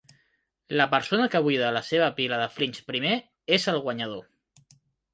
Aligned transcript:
La 0.79 0.87
persona 0.93 1.27
que 1.35 1.41
buida 1.49 1.69
la 1.77 1.85
seva 1.91 2.09
pila 2.21 2.41
de 2.45 2.49
Flinch 2.57 2.83
primer 2.91 3.15
és 3.61 3.71
el 3.75 3.83
guanyador. 3.89 4.29